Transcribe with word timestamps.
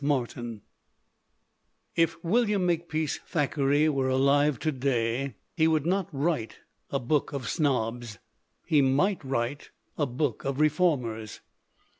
MARTIN 0.03 0.63
IF 1.95 2.17
William 2.23 2.65
Makepeace 2.65 3.19
Thackeray 3.23 3.87
were 3.87 4.07
alive 4.09 4.57
to 4.57 4.71
day 4.71 5.35
he 5.55 5.67
would 5.67 5.85
not 5.85 6.09
write 6.11 6.57
a 6.89 6.97
Book 6.99 7.33
of 7.33 7.47
Snobs. 7.47 8.17
He 8.65 8.81
might 8.81 9.23
write 9.23 9.69
a 9.99 10.07
Book 10.07 10.43
of 10.43 10.59
Reformers. 10.59 11.41